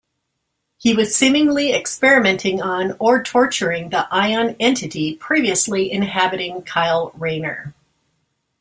He 0.79 0.95
was 0.95 1.13
seemingly 1.15 1.73
experimenting 1.73 2.59
on 2.59 2.95
or 2.97 3.21
torturing 3.21 3.91
the 3.91 4.07
Ion 4.09 4.55
entity 4.59 5.13
previously 5.15 5.91
inhabiting 5.91 6.63
Kyle 6.63 7.11
Rayner. 7.13 7.75